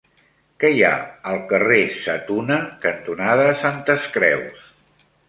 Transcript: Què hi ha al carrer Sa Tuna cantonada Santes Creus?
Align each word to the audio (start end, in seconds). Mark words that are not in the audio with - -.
Què 0.61 0.69
hi 0.75 0.79
ha 0.85 0.93
al 1.31 1.37
carrer 1.51 1.77
Sa 1.97 2.15
Tuna 2.31 2.57
cantonada 2.87 3.47
Santes 3.61 4.09
Creus? 4.17 4.65